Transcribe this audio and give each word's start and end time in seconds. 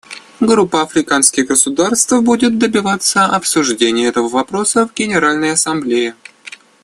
Группа 0.39 0.81
африканских 0.81 1.45
государств 1.45 2.11
будет 2.21 2.57
добиваться 2.57 3.25
обсуждения 3.27 4.07
этого 4.07 4.29
вопроса 4.29 4.87
в 4.87 4.93
Генеральной 4.95 5.51
Ассамблее. 5.51 6.15